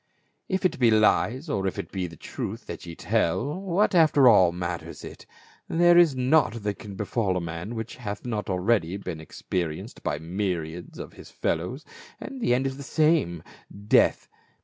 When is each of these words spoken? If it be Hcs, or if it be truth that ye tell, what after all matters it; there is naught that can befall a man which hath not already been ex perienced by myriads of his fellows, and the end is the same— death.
If 0.49 0.65
it 0.65 0.79
be 0.79 0.89
Hcs, 0.89 1.47
or 1.47 1.67
if 1.67 1.77
it 1.77 1.91
be 1.91 2.09
truth 2.09 2.65
that 2.65 2.87
ye 2.87 2.95
tell, 2.95 3.61
what 3.61 3.93
after 3.93 4.27
all 4.27 4.51
matters 4.51 5.03
it; 5.03 5.27
there 5.69 5.95
is 5.95 6.15
naught 6.15 6.63
that 6.63 6.79
can 6.79 6.95
befall 6.95 7.37
a 7.37 7.39
man 7.39 7.75
which 7.75 7.97
hath 7.97 8.25
not 8.25 8.49
already 8.49 8.97
been 8.97 9.21
ex 9.21 9.43
perienced 9.43 10.01
by 10.01 10.17
myriads 10.17 10.97
of 10.97 11.13
his 11.13 11.29
fellows, 11.29 11.85
and 12.19 12.41
the 12.41 12.55
end 12.55 12.65
is 12.65 12.77
the 12.77 12.81
same— 12.81 13.43
death. 13.99 14.27